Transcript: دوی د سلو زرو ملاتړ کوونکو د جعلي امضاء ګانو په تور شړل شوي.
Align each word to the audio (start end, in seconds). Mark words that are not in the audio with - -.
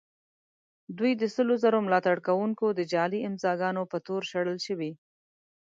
دوی 0.97 1.11
د 1.17 1.23
سلو 1.35 1.53
زرو 1.63 1.79
ملاتړ 1.87 2.17
کوونکو 2.27 2.65
د 2.73 2.79
جعلي 2.91 3.19
امضاء 3.29 3.55
ګانو 3.61 3.83
په 3.91 3.97
تور 4.07 4.21
شړل 4.31 4.57
شوي. 4.67 4.91